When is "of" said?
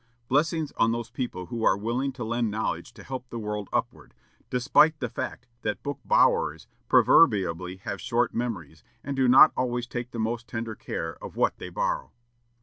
11.23-11.35